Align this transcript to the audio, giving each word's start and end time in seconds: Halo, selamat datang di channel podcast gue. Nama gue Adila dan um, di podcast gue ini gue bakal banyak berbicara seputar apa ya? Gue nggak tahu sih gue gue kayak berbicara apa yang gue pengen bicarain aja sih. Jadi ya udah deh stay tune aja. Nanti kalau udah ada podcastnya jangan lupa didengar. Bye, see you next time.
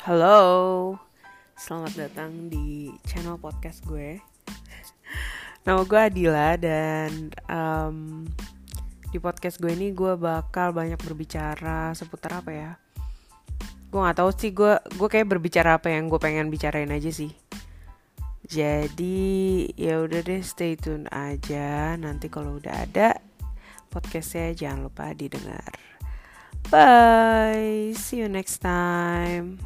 Halo, 0.00 0.96
selamat 1.60 1.92
datang 1.92 2.48
di 2.48 2.88
channel 3.04 3.36
podcast 3.36 3.84
gue. 3.84 4.16
Nama 5.68 5.84
gue 5.84 6.00
Adila 6.00 6.56
dan 6.56 7.28
um, 7.52 8.24
di 9.12 9.20
podcast 9.20 9.60
gue 9.60 9.68
ini 9.68 9.92
gue 9.92 10.16
bakal 10.16 10.72
banyak 10.72 10.96
berbicara 10.96 11.92
seputar 11.92 12.40
apa 12.40 12.50
ya? 12.50 12.70
Gue 13.92 14.00
nggak 14.00 14.24
tahu 14.24 14.30
sih 14.32 14.56
gue 14.56 14.72
gue 14.96 15.08
kayak 15.12 15.28
berbicara 15.28 15.76
apa 15.76 15.92
yang 15.92 16.08
gue 16.08 16.16
pengen 16.16 16.48
bicarain 16.48 16.88
aja 16.88 17.12
sih. 17.12 17.36
Jadi 18.48 19.68
ya 19.76 20.00
udah 20.00 20.24
deh 20.24 20.40
stay 20.40 20.80
tune 20.80 21.12
aja. 21.12 21.92
Nanti 22.00 22.32
kalau 22.32 22.56
udah 22.56 22.88
ada 22.88 23.20
podcastnya 23.92 24.56
jangan 24.56 24.88
lupa 24.88 25.12
didengar. 25.12 25.70
Bye, 26.68 27.94
see 27.96 28.18
you 28.18 28.28
next 28.28 28.58
time. 28.58 29.58